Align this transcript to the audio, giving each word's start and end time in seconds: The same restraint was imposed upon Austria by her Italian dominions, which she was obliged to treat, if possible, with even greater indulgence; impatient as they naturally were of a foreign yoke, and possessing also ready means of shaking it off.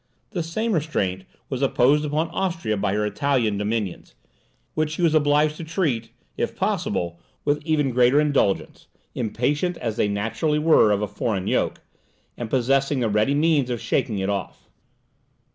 The 0.31 0.41
same 0.41 0.73
restraint 0.73 1.25
was 1.47 1.61
imposed 1.61 2.05
upon 2.05 2.29
Austria 2.31 2.75
by 2.75 2.93
her 2.93 3.05
Italian 3.05 3.59
dominions, 3.59 4.15
which 4.73 4.89
she 4.93 5.03
was 5.03 5.13
obliged 5.13 5.57
to 5.57 5.63
treat, 5.63 6.09
if 6.37 6.55
possible, 6.55 7.19
with 7.45 7.63
even 7.67 7.91
greater 7.91 8.19
indulgence; 8.19 8.87
impatient 9.13 9.77
as 9.77 9.97
they 9.97 10.07
naturally 10.07 10.57
were 10.57 10.91
of 10.91 11.03
a 11.03 11.07
foreign 11.07 11.45
yoke, 11.45 11.81
and 12.35 12.49
possessing 12.49 13.03
also 13.03 13.13
ready 13.13 13.35
means 13.35 13.69
of 13.69 13.79
shaking 13.79 14.17
it 14.17 14.29
off. 14.31 14.67